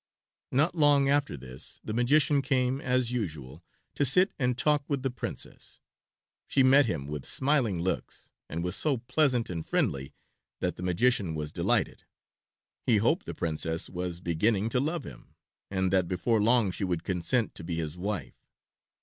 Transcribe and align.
Not 0.51 0.73
long 0.73 1.09
after 1.09 1.37
this 1.37 1.79
the 1.83 1.93
magician 1.93 2.41
came, 2.41 2.81
as 2.81 3.11
usual, 3.11 3.63
to 3.93 4.03
sit 4.03 4.31
and 4.39 4.57
talk 4.57 4.83
with 4.87 5.03
the 5.03 5.11
Princess. 5.11 5.79
She 6.47 6.63
met 6.63 6.87
him 6.87 7.05
with 7.05 7.23
smiling 7.23 7.79
looks, 7.79 8.31
and 8.49 8.63
was 8.63 8.75
so 8.75 8.97
pleasant 8.97 9.47
and 9.51 9.63
friendly 9.63 10.15
that 10.59 10.75
the 10.75 10.81
magician 10.81 11.35
was 11.35 11.51
delighted. 11.51 12.05
He 12.83 12.97
hoped 12.97 13.27
the 13.27 13.35
Princess 13.35 13.91
was 13.91 14.21
beginning 14.21 14.69
to 14.69 14.79
love 14.79 15.03
him 15.03 15.35
and 15.69 15.93
that 15.93 16.07
before 16.07 16.41
long 16.41 16.71
she 16.71 16.83
would 16.83 17.03
consent 17.03 17.53
to 17.53 17.63
be 17.63 17.75
his 17.75 17.95
wife. 17.95 18.43